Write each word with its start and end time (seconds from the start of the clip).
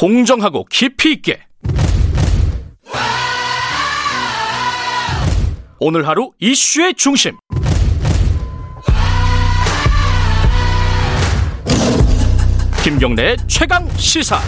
공정하고 0.00 0.64
깊이 0.70 1.12
있게 1.12 1.40
오늘 5.78 6.08
하루 6.08 6.30
이슈의 6.38 6.94
중심 6.94 7.36
김경래의 12.82 13.36
최강 13.46 13.86
시사 13.90 14.38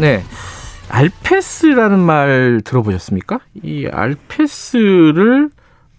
네. 0.00 0.24
알페스라는 0.88 2.00
말 2.00 2.60
들어보셨습니까? 2.64 3.38
이 3.62 3.86
알페스를 3.86 5.50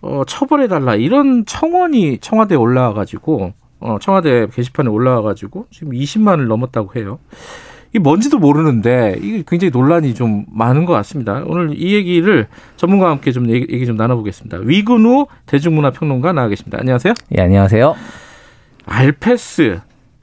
어, 0.02 0.24
처벌해달라 0.28 0.96
이런 0.96 1.46
청원이 1.46 2.18
청와대에 2.18 2.58
올라와가지고 2.58 3.54
어, 3.80 3.98
청와대 4.02 4.48
게시판에 4.48 4.90
올라와가지고 4.90 5.68
지금 5.72 5.94
20만을 5.94 6.48
넘었다고 6.48 7.00
해요. 7.00 7.20
이게 7.90 8.00
뭔지도 8.00 8.38
모르는데 8.38 9.18
이게 9.22 9.44
굉장히 9.48 9.72
논란이 9.72 10.14
좀 10.14 10.46
많은 10.52 10.86
것 10.86 10.94
같습니다. 10.94 11.44
오늘 11.46 11.74
이 11.78 11.94
얘기를 11.94 12.48
전문가와 12.76 13.12
함께 13.12 13.32
좀 13.32 13.50
얘기, 13.50 13.74
얘기 13.74 13.86
좀 13.86 13.96
나눠보겠습니다. 13.96 14.58
위근우 14.64 15.28
대중문화평론가 15.46 16.34
나와 16.34 16.48
계십니다. 16.50 16.78
안녕하세요. 16.80 17.14
예, 17.38 17.42
안녕하세요. 17.42 17.96
알페스 18.86 19.80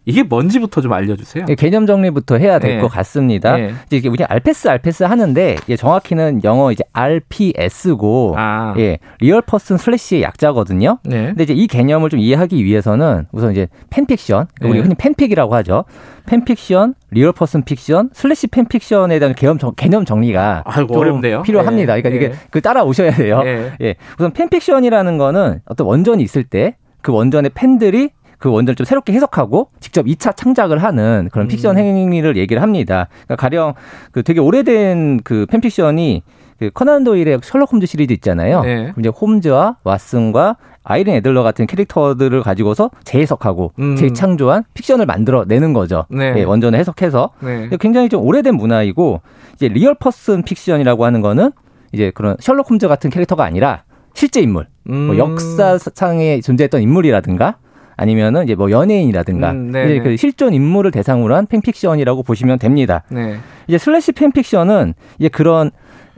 이게 0.06 0.22
뭔지부터 0.22 0.80
좀 0.80 0.92
알려주세요. 0.92 1.46
예, 1.48 1.54
개념 1.54 1.86
정리부터 1.86 2.36
해야 2.36 2.58
될것 2.58 2.90
네. 2.90 2.96
같습니다. 2.96 3.56
네. 3.56 3.74
이제 3.90 4.08
우리 4.08 4.22
알페스 4.24 4.68
알페스 4.68 5.04
하는데 5.04 5.56
예, 5.68 5.76
정확히는 5.76 6.42
영어 6.44 6.72
이제 6.72 6.84
RPS고 6.92 8.34
아. 8.36 8.74
예, 8.78 8.98
real 9.20 9.42
person 9.42 9.76
slash의 9.76 10.22
약자거든요. 10.22 10.98
네. 11.04 11.26
근데 11.26 11.44
이제 11.44 11.54
이 11.54 11.66
개념을 11.66 12.10
좀 12.10 12.20
이해하기 12.20 12.64
위해서는 12.64 13.26
우선 13.32 13.52
이제 13.52 13.68
팬픽션 13.90 14.46
네. 14.60 14.68
우리 14.68 14.80
흔히 14.80 14.94
팬픽이라고 14.94 15.54
하죠. 15.56 15.84
팬픽션, 16.26 16.94
real 17.10 17.32
person 17.32 17.64
fiction, 17.64 18.10
slash 18.14 18.46
팬픽션에 18.46 19.18
대한 19.18 19.34
개념, 19.34 19.58
정, 19.58 19.72
개념 19.76 20.06
정리가 20.06 20.62
아이고, 20.64 20.98
어렵네요. 20.98 21.42
필요합니다. 21.42 22.00
그러니까 22.00 22.08
이게 22.08 22.34
그 22.50 22.62
따라오셔야 22.62 23.10
돼요. 23.12 23.42
예. 23.44 23.94
우선 24.18 24.32
팬픽션이라는 24.32 25.18
거는 25.18 25.60
어떤 25.66 25.86
원전이 25.86 26.22
있을 26.22 26.44
때 26.44 26.76
그 27.04 27.12
원전의 27.12 27.52
팬들이 27.54 28.10
그 28.44 28.50
원전을 28.50 28.74
좀 28.74 28.84
새롭게 28.84 29.14
해석하고 29.14 29.70
직접 29.80 30.04
2차 30.04 30.36
창작을 30.36 30.82
하는 30.82 31.30
그런 31.32 31.48
픽션 31.48 31.78
음. 31.78 31.82
행위를 31.82 32.36
얘기를 32.36 32.60
합니다. 32.60 33.08
그러니까 33.24 33.36
가령 33.36 33.72
그 34.12 34.22
되게 34.22 34.38
오래된 34.38 35.20
그 35.24 35.46
팬픽션이 35.46 36.22
그 36.58 36.68
코난 36.74 37.04
도일의 37.04 37.38
셜록 37.42 37.72
홈즈 37.72 37.86
시리즈 37.86 38.12
있잖아요. 38.12 38.60
네. 38.60 38.92
이제 38.98 39.08
홈즈와 39.08 39.78
왓슨과 39.82 40.56
아이린 40.82 41.14
애들러 41.14 41.42
같은 41.42 41.66
캐릭터들을 41.66 42.42
가지고서 42.42 42.90
재해석하고 43.04 43.72
음. 43.78 43.96
재창조한 43.96 44.64
픽션을 44.74 45.06
만들어내는 45.06 45.72
거죠. 45.72 46.04
네. 46.10 46.32
네, 46.32 46.42
원전을 46.44 46.78
해석해서 46.78 47.30
네. 47.40 47.70
굉장히 47.80 48.10
좀 48.10 48.26
오래된 48.26 48.56
문화이고 48.56 49.22
이제 49.54 49.68
real 49.68 49.94
person 49.94 50.42
fiction이라고 50.42 51.06
하는 51.06 51.22
거는 51.22 51.50
이제 51.92 52.12
그런 52.14 52.36
셜록 52.40 52.68
홈즈 52.68 52.88
같은 52.88 53.08
캐릭터가 53.08 53.42
아니라 53.42 53.84
실제 54.12 54.42
인물, 54.42 54.66
뭐 54.82 54.94
음. 54.94 55.06
뭐 55.06 55.16
역사상에 55.16 56.42
존재했던 56.42 56.82
인물이라든가 56.82 57.56
아니면은 57.96 58.44
이제 58.44 58.54
뭐 58.54 58.70
연예인이라든가 58.70 59.50
음, 59.52 59.70
네, 59.70 59.84
이제 59.84 59.94
네. 59.94 60.00
그 60.00 60.16
실존 60.16 60.54
인물을 60.54 60.90
대상으로 60.90 61.34
한 61.34 61.46
팬픽션이라고 61.46 62.22
보시면 62.22 62.58
됩니다. 62.58 63.02
네. 63.10 63.36
이제 63.68 63.78
slash 63.78 64.12
팬픽션은 64.12 64.94
이제 65.18 65.28
그런 65.28 65.70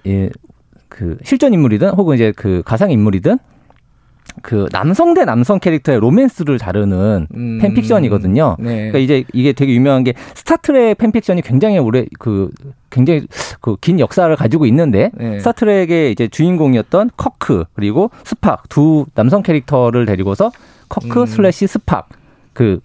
예, 0.07 0.31
그 0.89 1.19
실존 1.23 1.53
인물이든 1.55 1.91
혹은 1.91 2.15
이제 2.15 2.33
그 2.37 2.63
가상 2.65 2.91
인물이든 2.91 3.39
그 4.43 4.67
남성 4.71 5.15
대 5.15 5.25
남성 5.25 5.59
캐릭터의 5.59 5.99
로맨스를 6.01 6.59
다루는 6.59 7.27
음, 7.35 7.59
팬픽션이거든요. 7.61 8.57
네. 8.59 8.91
그러니까 8.91 8.99
이제 8.99 9.25
이게 9.33 9.53
되게 9.53 9.73
유명한 9.75 10.05
게 10.05 10.13
스타트랙 10.35 10.99
팬픽션이 10.99 11.41
굉장히 11.43 11.79
오래 11.79 12.05
그 12.19 12.51
굉장히 12.91 13.27
그 13.61 13.77
긴 13.81 13.99
역사를 13.99 14.35
가지고 14.37 14.67
있는데 14.67 15.11
네. 15.15 15.39
스타트랙의 15.39 16.13
이제 16.13 16.29
주인공이었던 16.29 17.11
커크 17.17 17.65
그리고 17.73 18.11
스팍 18.25 18.69
두 18.69 19.07
남성 19.15 19.43
캐릭터를 19.43 20.05
데리고서 20.07 20.51
커크 20.89 21.21
음. 21.21 21.27
slash 21.27 21.67
스팍 21.67 22.09
그 22.53 22.81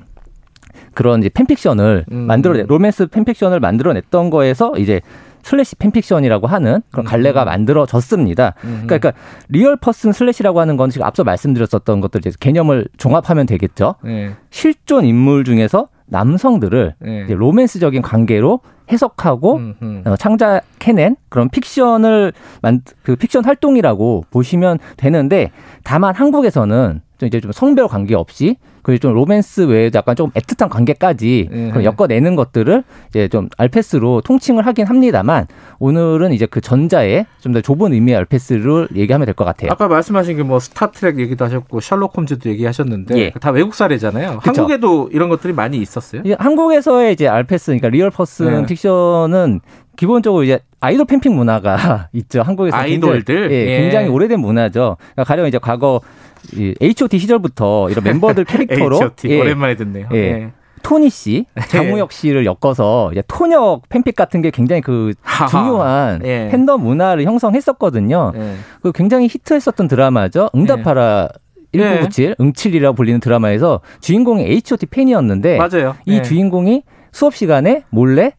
그런 0.94 1.20
이제 1.20 1.30
팬픽션을 1.30 2.06
음. 2.12 2.18
만들어 2.28 2.62
로맨스 2.64 3.08
팬픽션을 3.08 3.60
만들어냈던 3.60 4.30
거에서 4.30 4.74
이제 4.78 5.02
slash 5.44 5.76
팬픽션이라고 5.78 6.48
하는 6.48 6.82
그런 6.92 7.06
갈래가 7.06 7.44
음. 7.44 7.46
만들어졌습니다. 7.46 8.54
음. 8.64 8.84
그러니까, 8.86 9.14
real 9.50 9.76
person 9.76 10.12
slash라고 10.12 10.60
하는 10.60 10.78
건 10.78 10.90
지금 10.90 11.06
앞서 11.06 11.24
말씀드렸었던 11.24 12.00
것들 12.02 12.20
이제 12.20 12.32
개념을 12.40 12.88
종합하면 12.98 13.48
되겠죠. 13.48 13.96
네. 14.04 14.34
실존 14.52 15.06
인물 15.06 15.44
중에서 15.44 15.90
남성들을 16.08 16.96
네. 17.00 17.26
로맨스적인 17.30 18.02
관계로 18.02 18.60
해석하고 18.92 19.56
음흠. 19.58 20.02
어, 20.06 20.16
창작해낸 20.18 21.16
그런 21.30 21.50
픽션을 21.50 22.34
만 22.62 22.82
그 23.04 23.16
픽션 23.16 23.46
활동이라고 23.46 24.26
보시면 24.32 24.80
되는데 24.98 25.52
다만 25.84 26.14
한국에서는 26.16 27.02
좀 27.18 27.28
이제 27.28 27.40
좀 27.40 27.52
성별 27.52 27.88
관계 27.88 28.16
없이 28.16 28.58
그리고 28.84 28.98
좀 29.00 29.14
로맨스 29.14 29.62
외에도 29.68 29.98
약간 30.00 30.16
조금 30.16 30.32
애틋한 30.32 30.68
관계까지 30.70 31.50
네. 31.52 31.72
엮어내는 31.84 32.36
것들을 32.36 32.84
이제 33.10 33.28
좀 33.28 33.48
알페스로 33.58 34.22
통칭을 34.22 34.66
하긴 34.66 34.88
합니다만 34.88 35.46
오늘은 35.78 36.34
이제 36.34 36.48
그 36.48 36.62
전자의 36.62 37.28
좀 37.42 37.54
더 37.54 37.62
좁은 37.62 37.94
의미의 37.94 38.18
알페스를 38.18 38.88
얘기하면 38.96 39.26
될 39.28 39.36
것 39.36 39.46
같아요. 39.46 39.70
아까 39.72 39.88
말씀하신 39.88 40.38
게 40.38 40.44
뭐 40.44 40.60
스타트랙 40.60 41.20
얘기도 41.20 41.46
하셨고 41.46 41.80
셜록 41.80 42.18
홈즈도 42.18 42.50
얘기하셨는데 42.50 43.18
예. 43.20 43.32
다 43.40 43.52
외국 43.52 43.76
사례잖아요. 43.76 44.40
그쵸? 44.40 44.62
한국에도 44.62 45.10
이런 45.12 45.30
것들이 45.30 45.54
많이 45.54 45.78
있었어요. 45.78 46.24
한국에서의 46.40 47.14
이제 47.14 47.28
알페스 47.28 47.68
그러니까 47.68 47.90
real 47.90 48.10
person 48.10 48.62
네. 48.62 48.66
fiction은 48.82 49.62
기본적으로 49.96 50.44
이제 50.44 50.60
아이돌 50.80 51.06
팬픽 51.06 51.32
문화가 51.32 52.10
있죠. 52.14 52.42
한국에서 52.42 52.76
아이돌들 52.76 53.50
굉장히, 53.50 53.56
예, 53.56 53.82
굉장히 53.82 54.08
오래된 54.10 54.40
문화죠. 54.40 54.98
그러니까 55.00 55.24
가령 55.24 55.48
이제 55.48 55.60
과거 55.60 56.02
이 56.54 56.74
H.O.T 56.82 57.20
시절부터 57.20 57.90
이런 57.92 58.04
멤버들 58.04 58.46
캐릭터로 58.46 58.96
H.O.T. 58.96 59.30
예, 59.30 59.40
오랜만에 59.40 59.76
듣네요. 59.76 60.08
예. 60.14 60.18
예. 60.18 60.52
토니 60.82 61.12
씨, 61.12 61.46
네. 61.54 61.62
장우혁 61.68 62.12
씨를 62.12 62.48
엮어서 62.48 63.12
이제 63.12 63.22
톤혁 63.28 63.80
팬픽 63.90 64.16
같은 64.16 64.42
게 64.42 64.50
굉장히 64.50 64.82
그 64.82 65.14
중요한 65.52 66.26
예. 66.26 66.50
팬덤 66.52 66.82
문화를 66.82 67.24
형성했었거든요. 67.26 68.32
예. 68.36 68.56
그 68.82 68.92
굉장히 68.92 69.28
히트했었던 69.28 69.88
드라마죠. 69.88 70.50
응답하라 70.56 71.30
예. 71.76 71.78
1997, 71.78 72.36
응칠이라고 72.42 72.96
불리는 72.96 73.20
드라마에서 73.20 73.82
주인공이 74.02 74.44
H.O.T 74.44 74.88
팬이었는데 74.88 75.58
맞아요. 75.58 75.96
이 76.06 76.16
예. 76.16 76.22
주인공이 76.24 76.82
수업 77.12 77.36
시간에 77.36 77.84
몰래 77.92 78.34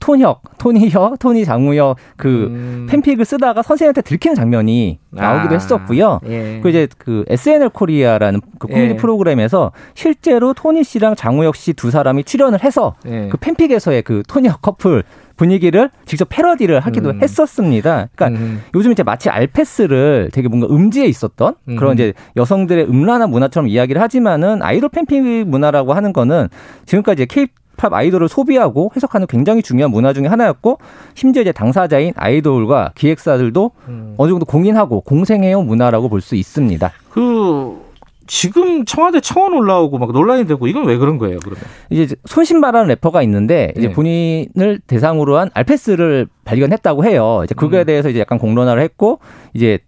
톤혁, 0.00 0.42
토니혁, 0.58 1.18
토니 1.18 1.44
장우혁 1.44 1.96
그 2.16 2.28
음. 2.28 2.86
팬픽을 2.90 3.24
쓰다가 3.24 3.62
선생님한테 3.62 4.02
들키는 4.02 4.34
장면이 4.34 4.98
나오기도 5.10 5.54
아. 5.54 5.58
했었고요. 5.58 6.20
예. 6.26 6.60
그리고 6.62 6.68
이제 6.68 6.88
그 6.98 7.24
SNL 7.28 7.70
코리아라는 7.70 8.40
그 8.58 8.68
코미디 8.68 8.94
예. 8.94 8.96
프로그램에서 8.96 9.72
실제로 9.94 10.52
토니 10.52 10.84
씨랑 10.84 11.16
장우혁 11.16 11.56
씨 11.56 11.72
두 11.72 11.90
사람이 11.90 12.24
출연을 12.24 12.64
해서 12.64 12.94
예. 13.06 13.28
그 13.28 13.36
팬픽에서의 13.36 14.02
그 14.02 14.22
토니혁 14.26 14.62
커플 14.62 15.04
분위기를 15.36 15.90
직접 16.04 16.26
패러디를 16.28 16.80
하기도 16.80 17.10
음. 17.10 17.22
했었습니다. 17.22 18.08
그러니까 18.14 18.40
음. 18.40 18.62
요즘 18.74 18.90
이제 18.90 19.04
마치 19.04 19.30
알페스를 19.30 20.30
되게 20.32 20.48
뭔가 20.48 20.66
음지에 20.68 21.06
있었던 21.06 21.54
음. 21.68 21.76
그런 21.76 21.94
이제 21.94 22.12
여성들의 22.36 22.86
음란한 22.88 23.30
문화처럼 23.30 23.68
이야기를 23.68 24.02
하지만은 24.02 24.62
아이돌 24.62 24.88
팬픽 24.90 25.46
문화라고 25.46 25.92
하는 25.94 26.12
거는 26.12 26.48
지금까지 26.86 27.26
K 27.26 27.46
힙합 27.78 27.94
아이돌을 27.94 28.28
소비하고 28.28 28.90
해석하는 28.94 29.26
굉장히 29.28 29.62
중요한 29.62 29.90
문화 29.90 30.12
중의 30.12 30.28
하나였고 30.28 30.78
심지어 31.14 31.42
이제 31.42 31.52
당사자인 31.52 32.12
아이돌과 32.16 32.92
기획사들도 32.96 33.70
음. 33.88 34.14
어느 34.18 34.30
정도 34.30 34.44
공인하고 34.44 35.00
공생해온 35.02 35.66
문화라고 35.66 36.08
볼 36.08 36.18
수 36.20 36.34
있습니다. 36.34 36.90
그 37.10 37.80
지금 38.26 38.84
청와대 38.84 39.20
청원 39.20 39.52
올라오고 39.54 39.98
막 39.98 40.10
논란이 40.10 40.46
되고 40.46 40.66
이건 40.66 40.84
왜 40.86 40.98
그런 40.98 41.16
거예요, 41.16 41.38
그러면? 41.38 41.62
이제 41.90 42.16
손신바라는 42.26 42.88
래퍼가 42.88 43.22
있는데 43.22 43.72
이제 43.78 43.86
네. 43.88 43.94
본인을 43.94 44.80
대상으로 44.86 45.38
한 45.38 45.48
알패스를 45.54 46.26
발견했다고 46.44 47.04
해요. 47.04 47.42
이제 47.44 47.54
그거에 47.54 47.84
음. 47.84 47.86
대해서 47.86 48.10
이제 48.10 48.18
약간 48.18 48.38
공론화를 48.38 48.82
했고 48.82 49.20
이제 49.54 49.78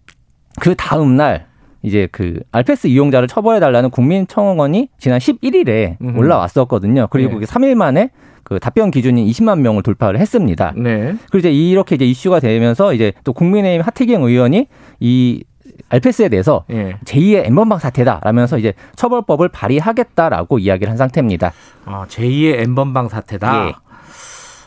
그 0.61 0.73
다음 0.75 1.17
날 1.17 1.47
이제 1.83 2.07
그 2.11 2.39
알패스 2.51 2.87
이용자를 2.87 3.27
처벌해 3.27 3.59
달라는 3.59 3.89
국민청원이 3.89 4.89
지난 4.97 5.19
11일에 5.19 5.97
음. 6.01 6.17
올라왔었거든요. 6.17 7.07
그리고 7.09 7.39
네. 7.39 7.45
3일 7.45 7.75
만에 7.75 8.11
그 8.43 8.59
답변 8.59 8.91
기준인 8.91 9.25
20만 9.27 9.59
명을 9.59 9.83
돌파를 9.83 10.19
했습니다. 10.19 10.73
네. 10.75 11.15
그리고 11.31 11.37
이제 11.39 11.51
이렇게 11.51 11.95
이제 11.95 12.05
이슈가 12.05 12.39
되면서 12.39 12.93
이제 12.93 13.13
또 13.23 13.33
국민의힘 13.33 13.81
하태경 13.81 14.23
의원이 14.23 14.67
이 14.99 15.43
알패스에 15.89 16.29
대해서 16.29 16.65
예. 16.69 16.97
제2의 17.05 17.45
엠번방 17.47 17.79
사태다라면서 17.79 18.57
이제 18.57 18.73
처벌법을 18.95 19.49
발의하겠다라고 19.49 20.59
이야기를 20.59 20.89
한 20.89 20.97
상태입니다. 20.97 21.53
아, 21.85 22.05
제2의 22.07 22.61
엠번방 22.61 23.09
사태다. 23.09 23.67
예. 23.67 23.73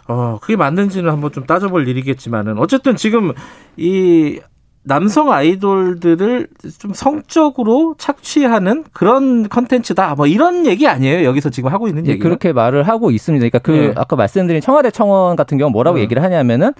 어, 0.06 0.38
그게 0.40 0.56
맞는지는 0.56 1.10
한번 1.10 1.32
좀 1.32 1.44
따져볼 1.44 1.88
일이겠지만은 1.88 2.58
어쨌든 2.58 2.96
지금 2.96 3.32
이 3.76 4.40
남성 4.84 5.32
아이돌들을 5.32 6.46
좀 6.78 6.92
성적으로 6.92 7.94
착취하는 7.98 8.84
그런 8.92 9.48
컨텐츠다. 9.48 10.14
뭐 10.14 10.26
이런 10.26 10.66
얘기 10.66 10.86
아니에요. 10.86 11.24
여기서 11.26 11.50
지금 11.50 11.72
하고 11.72 11.88
있는 11.88 12.06
얘기. 12.06 12.18
그렇게 12.18 12.52
말을 12.52 12.82
하고 12.84 13.10
있습니다. 13.10 13.40
그러니까 13.40 13.58
그 13.60 13.70
네. 13.70 13.92
아까 13.96 14.14
말씀드린 14.16 14.60
청와대 14.60 14.90
청원 14.90 15.36
같은 15.36 15.56
경우 15.58 15.70
뭐라고 15.70 15.96
음. 15.98 16.00
얘기를 16.02 16.22
하냐면은 16.22 16.72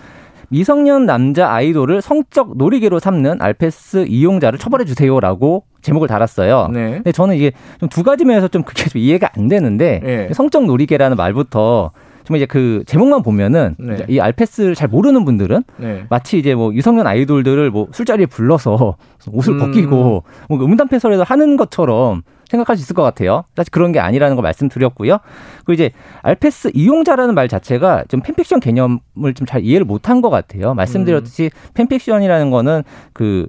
미성년 0.50 1.06
남자 1.06 1.50
아이돌을 1.50 2.02
성적 2.02 2.56
놀이개로 2.58 2.98
삼는 2.98 3.40
알페스 3.40 4.04
이용자를 4.08 4.58
처벌해 4.58 4.84
주세요라고 4.84 5.64
제목을 5.80 6.06
달았어요. 6.06 6.68
네. 6.72 6.90
근데 6.92 7.12
저는 7.12 7.36
이게 7.36 7.52
좀 7.80 7.88
두 7.88 8.02
가지 8.02 8.24
면에서 8.26 8.48
좀 8.48 8.62
그게 8.62 8.84
좀 8.84 9.00
이해가 9.00 9.30
안 9.36 9.48
되는데 9.48 10.00
네. 10.04 10.28
성적 10.34 10.66
놀이개라는 10.66 11.16
말부터 11.16 11.90
정말 12.24 12.38
이제 12.38 12.46
그 12.46 12.82
제목만 12.86 13.22
보면은 13.22 13.76
네. 13.78 13.98
이 14.08 14.18
알페스를 14.18 14.74
잘 14.74 14.88
모르는 14.88 15.24
분들은 15.24 15.62
네. 15.76 16.04
마치 16.08 16.38
이제 16.38 16.54
뭐 16.54 16.74
유성년 16.74 17.06
아이돌들을 17.06 17.70
뭐 17.70 17.88
술자리에 17.92 18.26
불러서 18.26 18.96
옷을 19.30 19.54
음. 19.54 19.58
벗기고 19.58 20.24
뭐 20.48 20.64
음담 20.64 20.88
패설에서 20.88 21.22
하는 21.22 21.56
것처럼 21.56 22.22
생각할 22.48 22.76
수 22.76 22.82
있을 22.82 22.94
것 22.94 23.02
같아요. 23.02 23.44
사실 23.56 23.70
그런 23.70 23.92
게 23.92 24.00
아니라는 24.00 24.36
걸 24.36 24.42
말씀드렸고요. 24.42 25.18
그리고 25.64 25.72
이제 25.72 25.90
알페스 26.22 26.70
이용자라는 26.74 27.34
말 27.34 27.48
자체가 27.48 28.04
좀 28.08 28.20
팬픽션 28.20 28.60
개념을 28.60 29.34
좀 29.34 29.44
잘 29.46 29.62
이해를 29.62 29.84
못한 29.84 30.22
것 30.22 30.30
같아요. 30.30 30.72
말씀드렸듯이 30.74 31.50
음. 31.52 31.70
팬픽션이라는 31.74 32.50
거는 32.50 32.82
그 33.12 33.46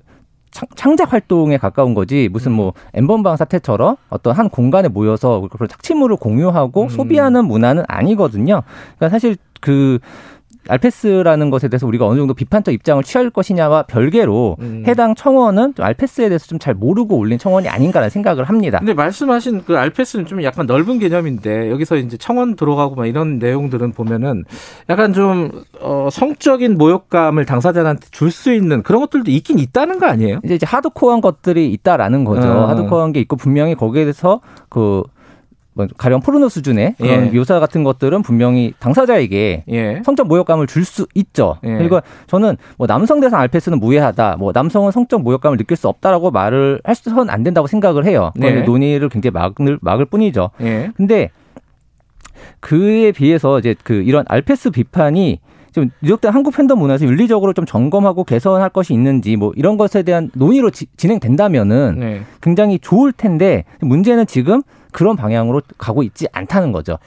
창작 0.75 1.11
활동에 1.11 1.57
가까운 1.57 1.93
거지 1.93 2.29
무슨 2.31 2.51
뭐 2.53 2.73
엠번방 2.93 3.35
사태처럼 3.37 3.97
어떤 4.09 4.33
한 4.33 4.49
공간에 4.49 4.87
모여서 4.87 5.47
그런 5.51 5.67
착취물을 5.67 6.15
공유하고 6.17 6.83
음. 6.83 6.89
소비하는 6.89 7.45
문화는 7.45 7.83
아니거든요. 7.87 8.63
그러니까 8.97 9.09
사실 9.09 9.35
그 9.59 9.99
알페스라는 10.67 11.49
것에 11.49 11.67
대해서 11.67 11.87
우리가 11.87 12.05
어느 12.07 12.17
정도 12.17 12.33
비판적 12.33 12.73
입장을 12.73 13.03
취할 13.03 13.29
것이냐와 13.29 13.83
별개로 13.83 14.57
음. 14.59 14.83
해당 14.87 15.15
청원은 15.15 15.75
좀 15.75 15.85
알페스에 15.85 16.29
대해서 16.29 16.47
좀 16.47 16.55
잘 16.65 16.73
모르고 16.73 17.17
올린 17.17 17.37
청원이 17.37 17.67
아닌가라는 17.67 18.09
생각을 18.09 18.45
합니다. 18.45 18.79
근데 18.79 18.93
말씀하신 18.93 19.63
그 19.67 19.77
알페스는 19.77 20.25
좀 20.25 20.41
약간 20.41 20.65
넓은 20.65 20.99
개념인데 20.99 21.69
여기서 21.69 21.97
이제 21.97 22.17
청원 22.17 22.55
들어가고 22.55 22.95
막 22.95 23.05
이런 23.05 23.37
내용들은 23.39 23.91
보면은 23.91 24.45
약간 24.89 25.13
좀 25.13 25.51
어, 25.81 26.07
성적인 26.11 26.77
모욕감을 26.77 27.45
당사자한테 27.45 28.07
줄 28.11 28.31
수 28.31 28.51
있는 28.53 28.83
그런 28.83 29.01
것들도 29.01 29.29
있긴 29.31 29.59
있다는 29.59 29.99
거 29.99 30.07
아니에요? 30.07 30.39
이제, 30.43 30.55
이제 30.55 30.65
하드코어한 30.65 31.21
것들이 31.21 31.71
있다라는 31.71 32.23
거죠. 32.25 32.47
어. 32.47 32.67
하드코어한 32.67 33.11
게 33.13 33.19
있고 33.21 33.35
분명히 33.35 33.75
거기에 33.75 34.03
대해서 34.03 34.41
그 34.69 35.03
뭐 35.75 35.87
가령 35.97 36.21
포르노 36.21 36.47
수준의 36.49 36.95
그런 36.97 37.27
예. 37.27 37.37
묘사 37.37 37.59
같은 37.59 37.83
것들은 37.83 38.21
분명히 38.21 38.73
당사자에게 38.79 39.65
예. 39.69 40.01
성적 40.05 40.27
모욕감을 40.27 40.67
줄 40.67 40.85
수 40.85 41.05
있죠. 41.15 41.57
예. 41.63 41.77
그리고 41.77 41.99
저는 42.27 42.57
뭐 42.77 42.87
남성 42.87 43.19
대상 43.19 43.39
알패스는 43.41 43.79
무해하다. 43.79 44.37
뭐 44.37 44.51
남성은 44.53 44.91
성적 44.91 45.21
모욕감을 45.21 45.57
느낄 45.57 45.75
수 45.75 45.87
없다라고 45.87 46.31
말을 46.31 46.79
할 46.83 46.95
수는 46.95 47.29
안 47.29 47.43
된다고 47.43 47.67
생각을 47.67 48.05
해요. 48.05 48.31
네. 48.35 48.61
논의를 48.61 49.09
굉장히 49.09 49.33
막을 49.33 49.79
막을 49.81 50.05
뿐이죠. 50.05 50.51
예. 50.61 50.91
근데 50.95 51.29
그에 52.59 53.11
비해서 53.11 53.59
이제 53.59 53.75
그 53.83 53.95
이런 53.95 54.25
알패스 54.27 54.69
비판이 54.69 55.39
좀 55.73 55.89
누적된 56.01 56.31
한국 56.31 56.55
팬덤 56.55 56.79
문화에서 56.79 57.05
윤리적으로 57.05 57.51
좀 57.51 57.65
점검하고 57.65 58.23
개선할 58.23 58.69
것이 58.69 58.93
있는지 58.93 59.35
뭐 59.35 59.51
이런 59.55 59.75
것에 59.75 60.03
대한 60.03 60.31
논의로 60.33 60.69
지, 60.69 60.85
진행된다면은 60.95 61.95
네. 61.99 62.21
굉장히 62.41 62.79
좋을 62.79 63.11
텐데 63.11 63.65
문제는 63.81 64.25
지금 64.25 64.61
그런 64.95 65.17
방향으로 65.17 65.61
가고 65.77 66.03
있지 66.03 66.25
않다는 66.31 66.71
거죠. 66.71 66.97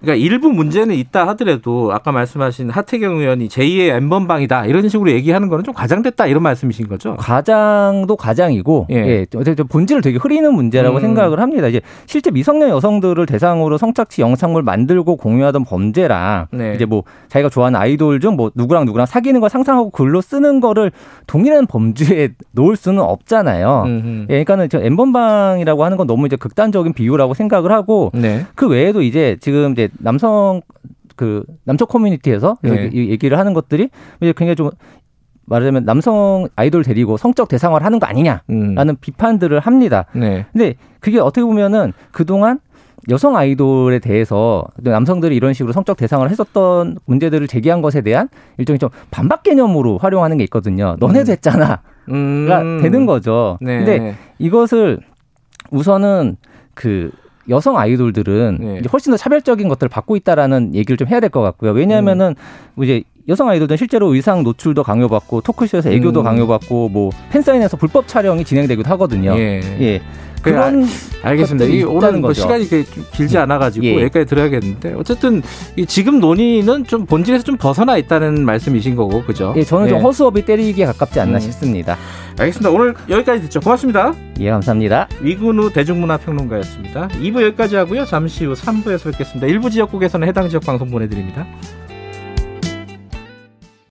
그러니까 0.00 0.24
일부 0.24 0.50
문제는 0.50 0.94
있다 0.94 1.26
하더라도 1.28 1.92
아까 1.92 2.12
말씀하신 2.12 2.70
하태경 2.70 3.18
의원이 3.18 3.48
제2의 3.48 3.90
엠번방이다 3.96 4.66
이런 4.66 4.88
식으로 4.88 5.10
얘기하는 5.10 5.48
거는 5.48 5.64
좀 5.64 5.74
과장됐다 5.74 6.26
이런 6.26 6.42
말씀이신 6.42 6.88
거죠? 6.88 7.16
과장도 7.18 8.16
과장이고 8.16 8.86
예. 8.90 8.94
예 8.94 9.26
본질을 9.68 10.00
되게 10.00 10.16
흐리는 10.16 10.52
문제라고 10.54 10.96
음. 10.96 11.00
생각을 11.00 11.40
합니다. 11.40 11.68
이제 11.68 11.80
실제 12.06 12.30
미성년 12.30 12.70
여성들을 12.70 13.26
대상으로 13.26 13.76
성착취 13.76 14.22
영상물 14.22 14.62
만들고 14.62 15.16
공유하던 15.16 15.64
범죄랑 15.64 16.46
네. 16.52 16.74
이제 16.74 16.84
뭐 16.86 17.02
자기가 17.28 17.50
좋아하는 17.50 17.78
아이돌 17.78 18.20
중 18.20 18.38
뭐 18.38 18.52
누구랑 18.54 18.84
누구랑 18.84 19.04
사귀는 19.06 19.40
걸 19.40 19.50
상상하고 19.50 19.90
글로 19.90 20.20
쓰는 20.20 20.60
거를 20.60 20.92
동일한 21.26 21.66
범죄에 21.66 22.30
놓을 22.52 22.76
수는 22.76 23.02
없잖아요. 23.02 23.84
예, 23.88 24.44
그러니까는 24.44 24.68
저 24.68 24.80
엠번방이라고 24.80 25.84
하는 25.84 25.96
건 25.96 26.06
너무 26.06 26.26
이제 26.26 26.36
극단적인 26.36 26.92
비유라고 26.92 27.34
생각을 27.34 27.72
하고 27.72 28.12
네. 28.14 28.46
그 28.54 28.68
외에도 28.68 29.02
이제 29.02 29.36
지금 29.40 29.72
이제 29.72 29.87
남성 29.98 30.60
그 31.16 31.44
남쪽 31.64 31.88
커뮤니티에서 31.88 32.58
네. 32.62 32.90
얘기를 32.92 33.38
하는 33.38 33.52
것들이 33.52 33.90
이제 34.20 34.32
굉장히 34.36 34.56
좀 34.56 34.70
말하자면 35.46 35.84
남성 35.84 36.48
아이돌 36.56 36.84
데리고 36.84 37.16
성적 37.16 37.48
대상화를 37.48 37.84
하는 37.84 37.98
거 37.98 38.06
아니냐라는 38.06 38.88
음. 38.88 38.96
비판들을 39.00 39.58
합니다. 39.60 40.04
네. 40.14 40.46
근데 40.52 40.74
그게 41.00 41.18
어떻게 41.18 41.42
보면은 41.42 41.92
그동안 42.12 42.60
여성 43.08 43.36
아이돌에 43.36 44.00
대해서 44.00 44.64
남성들이 44.76 45.34
이런 45.34 45.54
식으로 45.54 45.72
성적 45.72 45.96
대상을 45.96 46.28
했었던 46.28 46.98
문제들을 47.06 47.46
제기한 47.46 47.80
것에 47.80 48.02
대한 48.02 48.28
일종의 48.58 48.78
좀 48.78 48.90
반박 49.10 49.42
개념으로 49.42 49.98
활용하는 49.98 50.36
게 50.36 50.44
있거든요. 50.44 50.96
너네도 50.98 51.30
음. 51.30 51.32
했잖아. 51.32 51.66
가 51.66 51.82
음. 52.10 52.80
되는 52.82 53.06
거죠. 53.06 53.58
네. 53.60 53.78
근데 53.78 54.16
이것을 54.38 55.00
우선은 55.70 56.36
그 56.74 57.10
여성 57.48 57.78
아이돌들은 57.78 58.58
네. 58.60 58.78
이제 58.80 58.88
훨씬 58.92 59.10
더 59.12 59.16
차별적인 59.16 59.68
것들을 59.68 59.88
받고 59.88 60.16
있다라는 60.16 60.74
얘기를 60.74 60.96
좀 60.96 61.08
해야 61.08 61.20
될 61.20 61.30
것 61.30 61.40
같고요. 61.42 61.72
왜냐하면은 61.72 62.34
음. 62.76 62.82
이제 62.84 63.02
여성 63.28 63.48
아이돌들은 63.48 63.76
실제로 63.76 64.14
의상 64.14 64.42
노출도 64.42 64.82
강요받고 64.82 65.42
토크쇼에서 65.42 65.90
애교도 65.90 66.20
음. 66.20 66.24
강요받고 66.24 66.88
뭐 66.88 67.10
팬사인에서 67.30 67.76
불법 67.76 68.08
촬영이 68.08 68.44
진행되기도 68.44 68.88
하거든요. 68.90 69.36
예. 69.36 69.60
예. 69.80 70.02
그 70.40 70.52
그런 70.52 70.84
아, 70.84 71.28
알겠습니다. 71.30 71.66
이 71.66 71.82
오늘 71.82 72.12
뭐 72.20 72.32
시간이 72.32 72.68
좀 72.68 72.84
길지 73.12 73.36
음. 73.36 73.42
않아 73.42 73.58
가지고 73.58 73.86
예. 73.86 74.02
여기까지 74.02 74.26
들어야겠는데 74.26 74.94
어쨌든 74.94 75.42
이 75.76 75.84
지금 75.84 76.20
논의는 76.20 76.84
좀 76.84 77.06
본질에서 77.06 77.44
좀 77.44 77.56
벗어나 77.56 77.96
있다는 77.96 78.44
말씀이신 78.44 78.96
거고 78.96 79.24
그죠? 79.24 79.52
예, 79.56 79.64
저는 79.64 79.86
예. 79.86 79.90
좀 79.90 80.00
허수업이 80.00 80.44
때리기에 80.44 80.86
가깝지 80.86 81.20
않나 81.20 81.38
음. 81.38 81.40
싶습니다. 81.40 81.96
알겠습니다. 82.38 82.70
오늘 82.70 82.94
여기까지 83.10 83.42
듣죠. 83.42 83.60
고맙습니다. 83.60 84.14
예, 84.40 84.50
감사합니다. 84.50 85.08
위근우 85.20 85.72
대중문화평론가였습니다. 85.72 87.08
2부 87.08 87.42
여기까지 87.42 87.76
하고요. 87.76 88.04
잠시 88.04 88.44
후 88.44 88.54
3부에서 88.54 89.10
뵙겠습니다. 89.10 89.48
일부 89.48 89.68
지역국에서는 89.70 90.26
해당 90.28 90.48
지역 90.48 90.64
방송 90.64 90.90
보내드립니다. 90.90 91.46